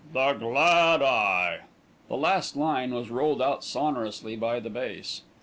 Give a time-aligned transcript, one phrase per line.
[0.13, 1.59] THE GLAD EYE.
[2.09, 5.21] The last line was rolled out sonorously by the bass.